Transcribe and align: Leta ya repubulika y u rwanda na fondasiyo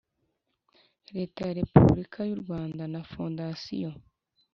Leta 1.15 1.39
ya 1.47 1.55
repubulika 1.59 2.19
y 2.29 2.31
u 2.35 2.39
rwanda 2.43 2.83
na 2.93 3.01
fondasiyo 3.11 3.91